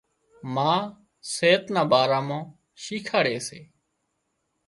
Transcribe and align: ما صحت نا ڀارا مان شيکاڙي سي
ما 0.53 0.71
صحت 1.33 1.63
نا 1.73 1.81
ڀارا 1.91 2.19
مان 2.27 2.43
شيکاڙي 2.83 3.37
سي 3.47 3.59